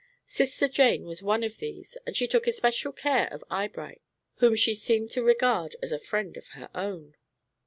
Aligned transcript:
Sister 0.25 0.67
Jane 0.67 1.03
was 1.03 1.21
one 1.21 1.43
of 1.43 1.57
these 1.59 1.95
and 2.07 2.17
she 2.17 2.25
took 2.27 2.47
especial 2.47 2.91
care 2.91 3.27
of 3.31 3.43
Eyebright 3.51 4.01
whom 4.37 4.55
she 4.55 4.73
seemed 4.73 5.11
to 5.11 5.21
regard 5.21 5.75
as 5.79 5.91
a 5.91 5.99
friend 5.99 6.37
of 6.37 6.47
her 6.53 6.71
own. 6.73 7.15